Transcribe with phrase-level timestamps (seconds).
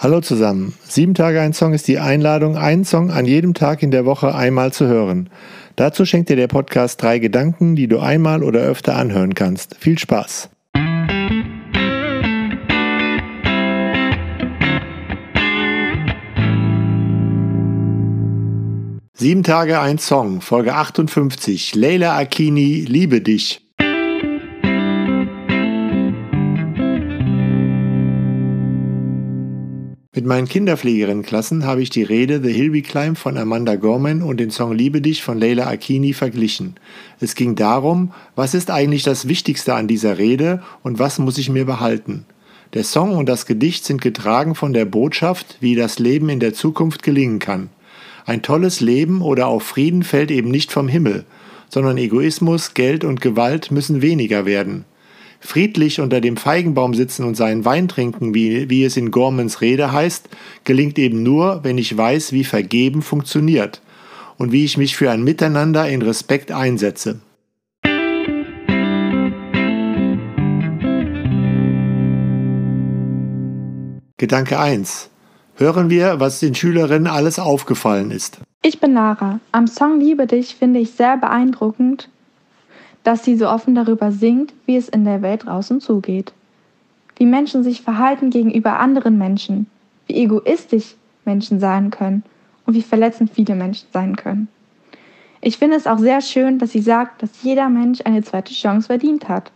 [0.00, 0.74] Hallo zusammen.
[0.84, 4.32] Sieben Tage ein Song ist die Einladung, einen Song an jedem Tag in der Woche
[4.32, 5.28] einmal zu hören.
[5.74, 9.74] Dazu schenkt dir der Podcast drei Gedanken, die du einmal oder öfter anhören kannst.
[9.80, 10.50] Viel Spaß!
[19.14, 21.74] Sieben Tage ein Song, Folge 58.
[21.74, 23.67] Leila Akini, Liebe dich.
[30.18, 34.40] Mit meinen Kinderpflegerinnenklassen habe ich die Rede The Hill We Climb von Amanda Gorman und
[34.40, 36.74] den Song Liebe dich von Leila Akini verglichen.
[37.20, 41.50] Es ging darum, was ist eigentlich das Wichtigste an dieser Rede und was muss ich
[41.50, 42.24] mir behalten.
[42.74, 46.52] Der Song und das Gedicht sind getragen von der Botschaft, wie das Leben in der
[46.52, 47.70] Zukunft gelingen kann.
[48.26, 51.26] Ein tolles Leben oder auch Frieden fällt eben nicht vom Himmel,
[51.68, 54.84] sondern Egoismus, Geld und Gewalt müssen weniger werden
[55.40, 59.92] friedlich unter dem Feigenbaum sitzen und seinen Wein trinken, wie, wie es in Gormans Rede
[59.92, 60.28] heißt,
[60.64, 63.80] gelingt eben nur, wenn ich weiß, wie Vergeben funktioniert
[64.36, 67.20] und wie ich mich für ein Miteinander in Respekt einsetze.
[74.16, 75.10] Gedanke 1.
[75.54, 78.38] Hören wir, was den Schülerinnen alles aufgefallen ist.
[78.62, 79.38] Ich bin Lara.
[79.52, 82.08] Am Song Liebe dich finde ich sehr beeindruckend,
[83.08, 86.34] dass sie so offen darüber singt, wie es in der Welt draußen zugeht.
[87.16, 89.66] Wie Menschen sich verhalten gegenüber anderen Menschen,
[90.06, 92.22] wie egoistisch Menschen sein können
[92.66, 94.48] und wie verletzend viele Menschen sein können.
[95.40, 98.88] Ich finde es auch sehr schön, dass sie sagt, dass jeder Mensch eine zweite Chance
[98.88, 99.52] verdient hat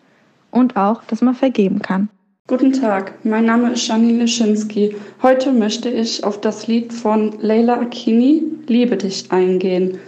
[0.50, 2.09] und auch, dass man vergeben kann.
[2.47, 4.97] Guten Tag, mein Name ist Janine Lischinski.
[5.20, 9.98] Heute möchte ich auf das Lied von Leila Akini, Liebe dich, eingehen.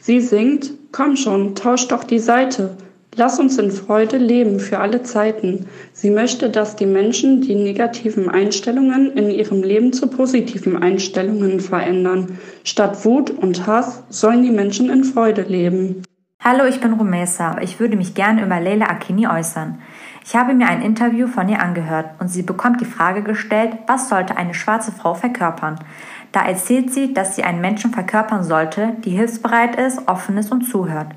[0.00, 2.76] Sie singt, Komm schon, tausch doch die Seite.
[3.16, 5.66] Lass uns in Freude leben für alle Zeiten.
[5.92, 12.38] Sie möchte, dass die Menschen die negativen Einstellungen in ihrem Leben zu positiven Einstellungen verändern.
[12.64, 16.02] Statt Wut und Hass sollen die Menschen in Freude leben.
[16.42, 17.58] Hallo, ich bin Rumesa.
[17.60, 19.78] Ich würde mich gerne über Leila Akini äußern.
[20.24, 24.08] Ich habe mir ein Interview von ihr angehört und sie bekommt die Frage gestellt, was
[24.08, 25.80] sollte eine schwarze Frau verkörpern?
[26.32, 30.62] Da erzählt sie, dass sie einen Menschen verkörpern sollte, die hilfsbereit ist, offen ist und
[30.62, 31.08] zuhört.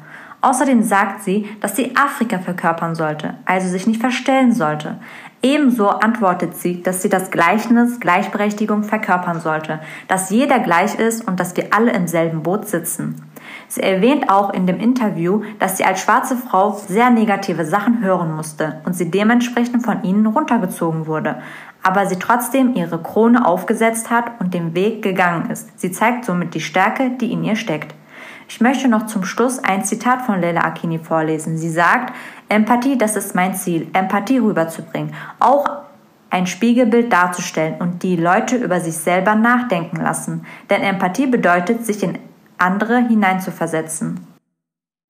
[0.42, 4.98] Außerdem sagt sie, dass sie Afrika verkörpern sollte, also sich nicht verstellen sollte.
[5.42, 9.80] Ebenso antwortet sie, dass sie das Gleichnis Gleichberechtigung verkörpern sollte,
[10.10, 13.22] dass jeder gleich ist und dass wir alle im selben Boot sitzen.
[13.68, 18.36] Sie erwähnt auch in dem Interview, dass sie als schwarze Frau sehr negative Sachen hören
[18.36, 21.42] musste und sie dementsprechend von ihnen runtergezogen wurde,
[21.84, 25.80] aber sie trotzdem ihre Krone aufgesetzt hat und den Weg gegangen ist.
[25.80, 27.94] Sie zeigt somit die Stärke, die in ihr steckt.
[28.48, 31.58] Ich möchte noch zum Schluss ein Zitat von Leila Akini vorlesen.
[31.58, 32.14] Sie sagt,
[32.50, 35.70] Empathie, das ist mein Ziel, Empathie rüberzubringen, auch
[36.30, 40.46] ein Spiegelbild darzustellen und die Leute über sich selber nachdenken lassen.
[40.70, 42.18] Denn Empathie bedeutet, sich in
[42.58, 44.20] andere hineinzuversetzen.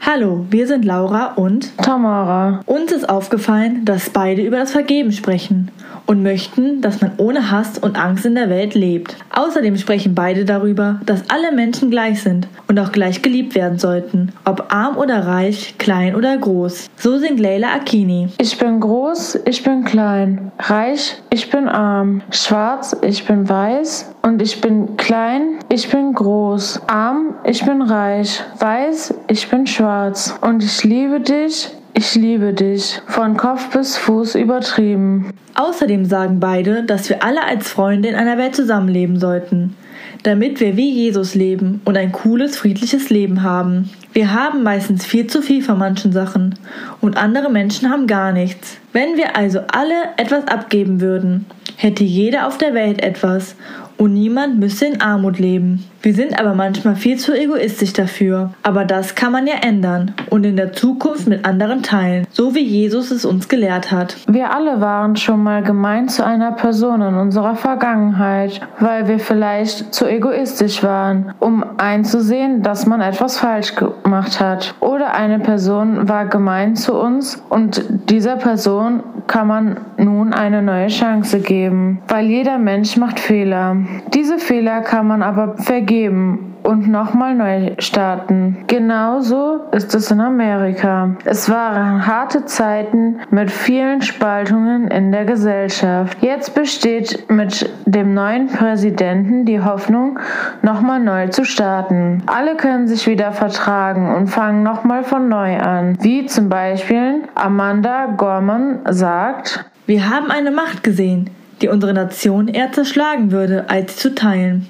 [0.01, 2.59] Hallo, wir sind Laura und Tamara.
[2.65, 5.71] Uns ist aufgefallen, dass beide über das Vergeben sprechen
[6.05, 9.15] und möchten, dass man ohne Hass und Angst in der Welt lebt.
[9.31, 14.31] Außerdem sprechen beide darüber, dass alle Menschen gleich sind und auch gleich geliebt werden sollten,
[14.45, 16.89] ob arm oder reich, klein oder groß.
[16.97, 18.29] So singt Leila Akini.
[18.39, 24.41] Ich bin groß, ich bin klein, reich, ich bin arm, schwarz, ich bin weiß und
[24.41, 30.37] ich bin klein, ich bin groß, arm, ich bin reich, weiß, ich bin schwarz.
[30.41, 33.01] Und ich liebe dich, ich liebe dich.
[33.07, 35.31] Von Kopf bis Fuß übertrieben.
[35.55, 39.75] Außerdem sagen beide, dass wir alle als Freunde in einer Welt zusammenleben sollten.
[40.23, 43.89] Damit wir wie Jesus leben und ein cooles, friedliches Leben haben.
[44.13, 46.55] Wir haben meistens viel zu viel von manchen Sachen
[47.01, 48.77] und andere Menschen haben gar nichts.
[48.93, 53.55] Wenn wir also alle etwas abgeben würden, hätte jeder auf der Welt etwas
[53.97, 55.83] und niemand müsste in Armut leben.
[56.01, 58.53] Wir sind aber manchmal viel zu egoistisch dafür.
[58.61, 62.63] Aber das kann man ja ändern und in der Zukunft mit anderen teilen, so wie
[62.63, 64.17] Jesus es uns gelehrt hat.
[64.27, 69.93] Wir alle waren schon mal gemein zu einer Person in unserer Vergangenheit, weil wir vielleicht
[69.93, 74.75] zu egoistisch waren, um einzusehen, dass man etwas falsch gemacht hat.
[74.81, 80.87] Oder eine Person war gemein zu uns und dieser Person kann man nun eine neue
[80.87, 83.77] Chance geben, weil jeder Mensch macht Fehler.
[84.13, 88.63] Diese Fehler kann man aber vergeben und nochmal neu starten.
[88.67, 91.15] Genauso ist es in Amerika.
[91.25, 96.17] Es waren harte Zeiten mit vielen Spaltungen in der Gesellschaft.
[96.21, 100.19] Jetzt besteht mit dem neuen Präsidenten die Hoffnung,
[100.61, 102.23] nochmal neu zu starten.
[102.25, 105.97] Alle können sich wieder vertragen und fangen nochmal von neu an.
[106.01, 111.29] Wie zum Beispiel Amanda Gorman sagt, wir haben eine Macht gesehen,
[111.61, 114.67] die unsere Nation eher zerschlagen würde, als zu teilen.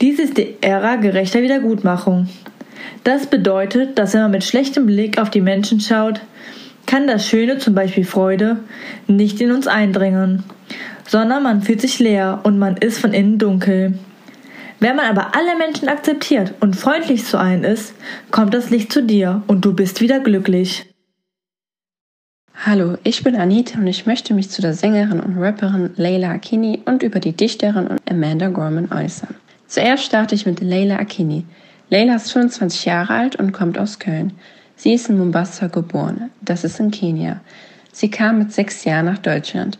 [0.00, 2.28] Dies ist die Ära gerechter Wiedergutmachung.
[3.02, 6.20] Das bedeutet, dass wenn man mit schlechtem Blick auf die Menschen schaut,
[6.84, 8.58] kann das Schöne, zum Beispiel Freude,
[9.06, 10.44] nicht in uns eindringen,
[11.06, 13.98] sondern man fühlt sich leer und man ist von innen dunkel.
[14.80, 17.94] Wenn man aber alle Menschen akzeptiert und freundlich zu allen ist,
[18.30, 20.92] kommt das Licht zu dir und du bist wieder glücklich.
[22.66, 26.82] Hallo, ich bin Anita und ich möchte mich zu der Sängerin und Rapperin Leila Akini
[26.84, 29.34] und über die Dichterin Amanda Gorman äußern.
[29.68, 31.44] Zuerst starte ich mit Leila Akini.
[31.90, 34.32] Leila ist 25 Jahre alt und kommt aus Köln.
[34.76, 37.40] Sie ist in Mombasa geboren, das ist in Kenia.
[37.92, 39.78] Sie kam mit sechs Jahren nach Deutschland.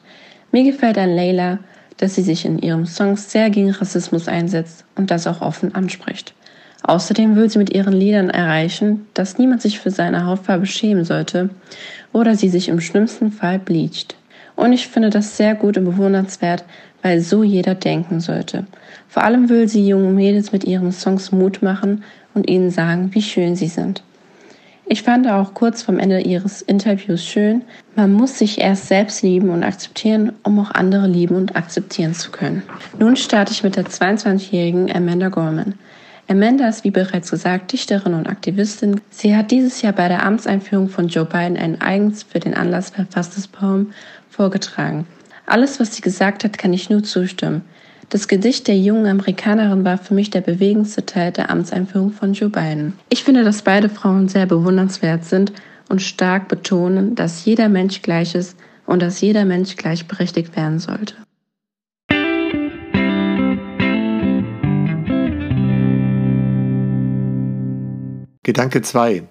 [0.52, 1.58] Mir gefällt an Leila,
[1.98, 6.34] dass sie sich in ihren Songs sehr gegen Rassismus einsetzt und das auch offen anspricht.
[6.82, 11.50] Außerdem will sie mit ihren Liedern erreichen, dass niemand sich für seine Hautfarbe schämen sollte
[12.12, 14.16] oder sie sich im schlimmsten Fall bleacht.
[14.54, 16.64] Und ich finde das sehr gut und bewundernswert,
[17.06, 18.66] weil so jeder denken sollte.
[19.06, 22.02] Vor allem will sie jungen Mädels mit ihren Songs Mut machen
[22.34, 24.02] und ihnen sagen, wie schön sie sind.
[24.86, 27.62] Ich fand auch kurz vom Ende ihres Interviews schön,
[27.94, 32.32] man muss sich erst selbst lieben und akzeptieren, um auch andere lieben und akzeptieren zu
[32.32, 32.64] können.
[32.98, 35.74] Nun starte ich mit der 22-jährigen Amanda Gorman.
[36.26, 39.00] Amanda ist wie bereits gesagt Dichterin und Aktivistin.
[39.10, 42.90] Sie hat dieses Jahr bei der Amtseinführung von Joe Biden ein eigens für den Anlass
[42.90, 43.92] verfasstes Poem
[44.28, 45.06] vorgetragen.
[45.46, 47.62] Alles, was sie gesagt hat, kann ich nur zustimmen.
[48.08, 52.50] Das Gedicht der jungen Amerikanerin war für mich der bewegendste Teil der Amtseinführung von Joe
[52.50, 52.94] Biden.
[53.10, 55.52] Ich finde, dass beide Frauen sehr bewundernswert sind
[55.88, 58.56] und stark betonen, dass jeder Mensch gleich ist
[58.86, 61.14] und dass jeder Mensch gleichberechtigt werden sollte.
[68.42, 69.24] Gedanke 2.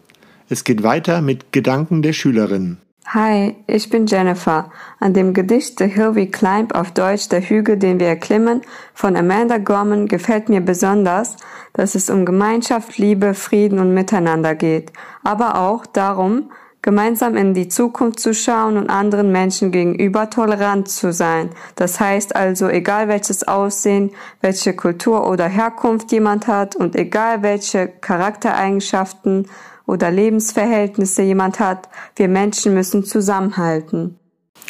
[0.47, 2.77] Es geht weiter mit Gedanken der Schülerin.
[3.10, 4.72] Hi, ich bin Jennifer.
[5.00, 8.62] An dem Gedicht The Hill We Climb auf Deutsch Der Hügel, den wir erklimmen
[8.96, 11.38] von Amanda Gorman gefällt mir besonders,
[11.74, 14.92] dass es um Gemeinschaft, Liebe, Frieden und Miteinander geht,
[15.24, 16.50] aber auch darum,
[16.81, 21.52] gemeinsam in die Zukunft zu schauen und anderen Menschen gegenüber tolerant zu sein.
[21.75, 24.12] Das heißt also, egal welches Aussehen,
[24.42, 29.48] welche Kultur oder Herkunft jemand hat und egal welche Charaktereigenschaften
[29.85, 34.17] oder Lebensverhältnisse jemand hat, wir Menschen müssen zusammenhalten.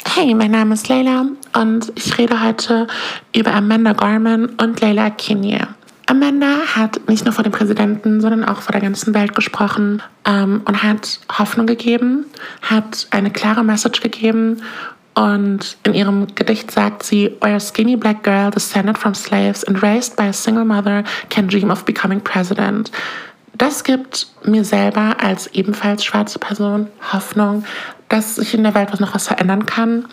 [0.04, 2.86] Hey, mein Name ist Leila und ich rede heute
[3.34, 5.68] über Amanda Gorman und Leila Kinye.
[6.06, 10.62] Amanda hat nicht nur vor dem Präsidenten, sondern auch vor der ganzen Welt gesprochen ähm,
[10.64, 12.26] und hat Hoffnung gegeben,
[12.62, 14.62] hat eine klare Message gegeben
[15.16, 20.14] und in ihrem Gedicht sagt sie, a skinny black girl descended from slaves and raised
[20.14, 22.92] by a single mother can dream of becoming president.
[23.58, 27.64] Das gibt mir selber als ebenfalls schwarze Person Hoffnung,
[28.10, 30.06] dass sich in der Welt noch was verändern kann.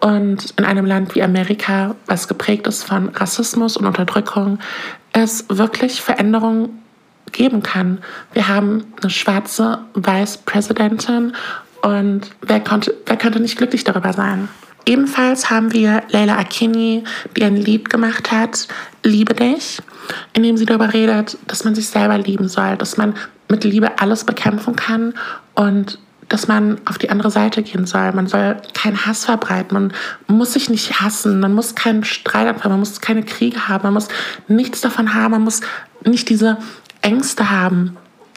[0.00, 4.58] Und in einem Land wie Amerika, was geprägt ist von Rassismus und Unterdrückung,
[5.12, 6.82] es wirklich Veränderungen
[7.32, 7.98] geben kann.
[8.32, 11.34] Wir haben eine schwarze Vice-Präsidentin
[11.82, 14.48] und wer, konnte, wer könnte nicht glücklich darüber sein?
[14.86, 17.04] Ebenfalls haben wir Leila Akini,
[17.36, 18.68] die ein Lied gemacht hat,
[19.02, 19.80] Liebe dich,
[20.32, 23.14] in dem sie darüber redet, dass man sich selber lieben soll, dass man
[23.48, 25.14] mit Liebe alles bekämpfen kann
[25.54, 25.98] und
[26.30, 28.12] dass man auf die andere Seite gehen soll.
[28.12, 29.74] Man soll keinen Hass verbreiten.
[29.76, 29.92] Man
[30.28, 31.40] muss sich nicht hassen.
[31.40, 32.74] Man muss keinen Streit anfangen.
[32.74, 33.82] Man muss keine Kriege haben.
[33.82, 34.08] Man muss
[34.46, 35.32] nichts davon haben.
[35.32, 35.60] Man muss
[36.04, 36.56] nicht diese
[37.02, 37.96] Ängste haben.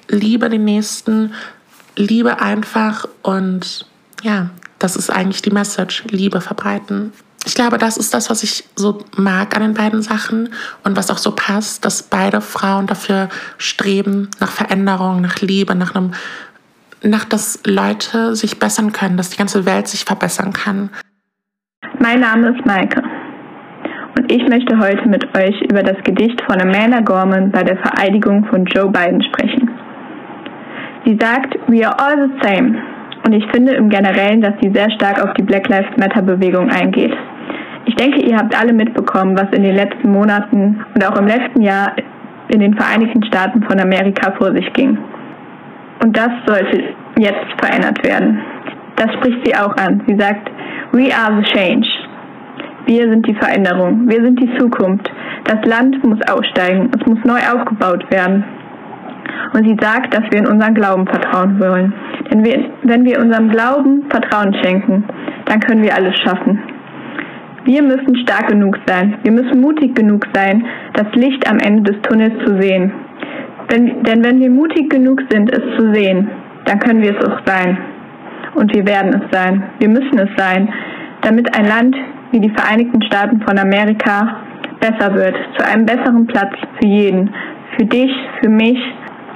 [0.10, 1.34] Liebe den Nächsten.
[1.96, 3.08] Liebe einfach.
[3.22, 3.86] Und
[4.24, 6.04] ja, das ist eigentlich die Message.
[6.10, 7.14] Liebe verbreiten.
[7.46, 10.50] Ich glaube, das ist das, was ich so mag an den beiden Sachen
[10.84, 15.96] und was auch so passt, dass beide Frauen dafür streben, nach Veränderung, nach Liebe, nach
[15.96, 16.12] einem
[17.06, 20.90] nach dass Leute sich bessern können, dass die ganze Welt sich verbessern kann.
[22.00, 23.04] Mein Name ist Maike
[24.18, 28.46] und ich möchte heute mit euch über das Gedicht von Amanda Gorman bei der Vereidigung
[28.46, 29.70] von Joe Biden sprechen.
[31.06, 32.82] Sie sagt, We are all the same.
[33.26, 36.70] Und ich finde im Generellen, dass sie sehr stark auf die Black Lives Matter Bewegung
[36.70, 37.14] eingeht.
[37.86, 41.62] Ich denke, ihr habt alle mitbekommen, was in den letzten Monaten und auch im letzten
[41.62, 41.94] Jahr
[42.48, 44.98] in den Vereinigten Staaten von Amerika vor sich ging.
[46.04, 46.84] Und das sollte
[47.18, 48.40] jetzt verändert werden.
[48.96, 50.02] Das spricht sie auch an.
[50.08, 50.50] Sie sagt,
[50.92, 51.88] We are the change.
[52.86, 54.08] Wir sind die Veränderung.
[54.08, 55.12] Wir sind die Zukunft.
[55.46, 56.92] Das Land muss aussteigen.
[56.98, 58.44] Es muss neu aufgebaut werden.
[59.54, 61.94] Und sie sagt, dass wir in unseren Glauben vertrauen wollen.
[62.32, 65.06] Denn wir, wenn wir unserem Glauben Vertrauen schenken,
[65.46, 66.60] dann können wir alles schaffen.
[67.66, 69.18] Wir müssen stark genug sein.
[69.24, 72.92] Wir müssen mutig genug sein, das Licht am Ende des Tunnels zu sehen.
[73.70, 76.30] Wenn, denn wenn wir mutig genug sind, es zu sehen,
[76.66, 77.78] dann können wir es auch sein.
[78.56, 79.64] Und wir werden es sein.
[79.80, 80.68] Wir müssen es sein,
[81.22, 81.96] damit ein Land
[82.32, 84.42] wie die Vereinigten Staaten von Amerika
[84.80, 87.30] besser wird, zu einem besseren Platz für jeden,
[87.78, 88.78] für dich, für mich,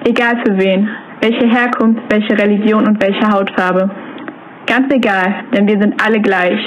[0.05, 0.89] egal für wen,
[1.21, 3.89] welche Herkunft, welche Religion und welche Hautfarbe.
[4.65, 6.59] Ganz egal, denn wir sind alle gleich.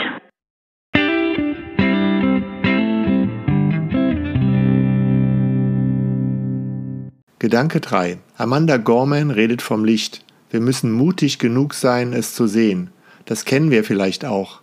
[7.40, 8.18] Gedanke 3.
[8.36, 10.22] Amanda Gorman redet vom Licht.
[10.50, 12.90] Wir müssen mutig genug sein, es zu sehen.
[13.24, 14.60] Das kennen wir vielleicht auch.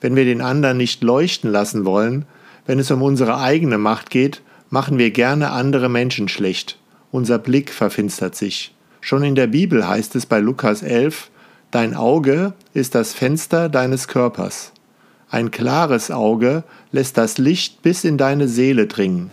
[0.00, 2.26] Wenn wir den anderen nicht leuchten lassen wollen,
[2.66, 6.78] wenn es um unsere eigene Macht geht, machen wir gerne andere Menschen schlecht.
[7.10, 8.76] Unser Blick verfinstert sich.
[9.00, 11.30] Schon in der Bibel heißt es bei Lukas 11,
[11.72, 14.70] Dein Auge ist das Fenster deines Körpers.
[15.30, 19.32] Ein klares Auge lässt das Licht bis in deine Seele dringen.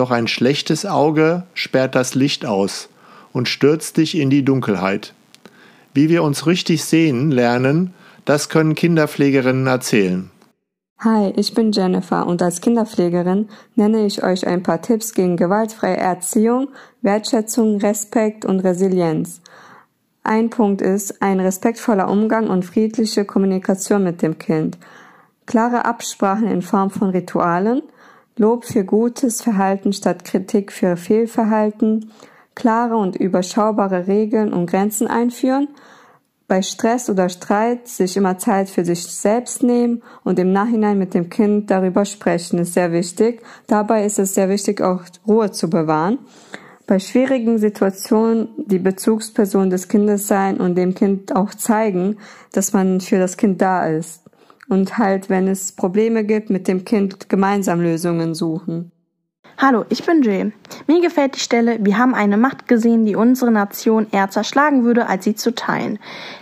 [0.00, 2.88] Doch ein schlechtes Auge sperrt das Licht aus
[3.34, 5.12] und stürzt dich in die Dunkelheit.
[5.92, 7.92] Wie wir uns richtig sehen lernen,
[8.24, 10.30] das können Kinderpflegerinnen erzählen.
[11.00, 15.98] Hi, ich bin Jennifer und als Kinderpflegerin nenne ich euch ein paar Tipps gegen gewaltfreie
[15.98, 16.68] Erziehung,
[17.02, 19.42] Wertschätzung, Respekt und Resilienz.
[20.22, 24.78] Ein Punkt ist ein respektvoller Umgang und friedliche Kommunikation mit dem Kind.
[25.44, 27.82] Klare Absprachen in Form von Ritualen,
[28.36, 32.10] Lob für gutes Verhalten statt Kritik für Fehlverhalten,
[32.54, 35.68] klare und überschaubare Regeln und Grenzen einführen,
[36.50, 41.14] bei Stress oder Streit sich immer Zeit für sich selbst nehmen und im Nachhinein mit
[41.14, 43.40] dem Kind darüber sprechen, ist sehr wichtig.
[43.68, 46.18] Dabei ist es sehr wichtig, auch Ruhe zu bewahren.
[46.88, 52.16] Bei schwierigen Situationen die Bezugsperson des Kindes sein und dem Kind auch zeigen,
[52.52, 54.29] dass man für das Kind da ist
[54.70, 58.92] und halt, wenn es Probleme gibt, mit dem Kind gemeinsam Lösungen suchen.
[59.58, 60.52] Hallo, ich bin Jay.
[60.86, 65.06] Mir gefällt die Stelle, wir haben eine Macht gesehen, die unsere Nation eher zerschlagen würde,
[65.06, 65.98] als sie zu teilen.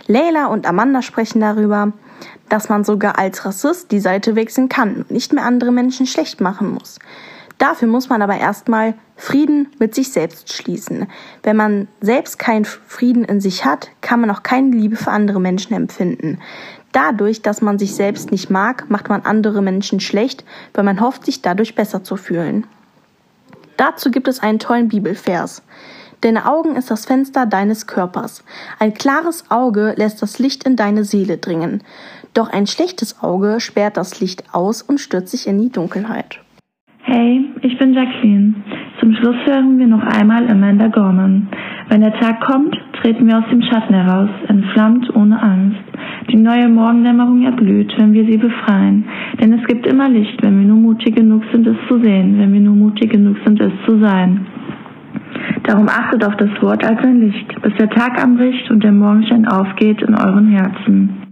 [0.07, 1.91] Leila und Amanda sprechen darüber,
[2.47, 6.39] dass man sogar als Rassist die Seite wechseln kann und nicht mehr andere Menschen schlecht
[6.39, 6.99] machen muss.
[7.57, 11.07] Dafür muss man aber erstmal Frieden mit sich selbst schließen.
[11.43, 15.41] Wenn man selbst keinen Frieden in sich hat, kann man auch keine Liebe für andere
[15.41, 16.39] Menschen empfinden.
[16.91, 20.43] Dadurch, dass man sich selbst nicht mag, macht man andere Menschen schlecht,
[20.73, 22.65] weil man hofft, sich dadurch besser zu fühlen.
[23.77, 25.63] Dazu gibt es einen tollen Bibelvers.
[26.21, 28.43] Deine Augen ist das Fenster deines Körpers.
[28.77, 31.81] Ein klares Auge lässt das Licht in deine Seele dringen.
[32.33, 36.39] Doch ein schlechtes Auge sperrt das Licht aus und stürzt sich in die Dunkelheit.
[37.03, 38.55] Hey, ich bin Jacqueline.
[38.99, 41.47] Zum Schluss hören wir noch einmal Amanda Gorman.
[41.87, 45.88] Wenn der Tag kommt, treten wir aus dem Schatten heraus, entflammt ohne Angst.
[46.31, 49.05] Die neue Morgendämmerung erblüht, wenn wir sie befreien.
[49.41, 52.53] Denn es gibt immer Licht, wenn wir nur mutig genug sind, es zu sehen, wenn
[52.53, 54.45] wir nur mutig genug sind, es zu sein.
[55.63, 59.47] Darum achtet auf das Wort als ein Licht, bis der Tag anbricht und der Morgenschein
[59.47, 61.28] aufgeht in euren Herzen.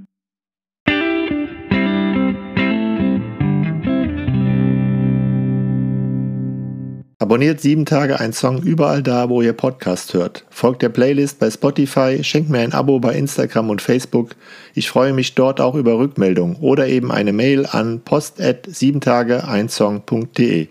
[7.27, 10.46] Abonniert sieben Tage ein Song überall da, wo ihr Podcast hört.
[10.50, 14.29] Folgt der Playlist bei Spotify, schenkt mir ein Abo bei Instagram und Facebook.
[14.74, 19.01] Ich freue mich dort auch über Rückmeldungen oder eben eine Mail an post at sieben
[19.01, 20.69] Tage ein Song.de.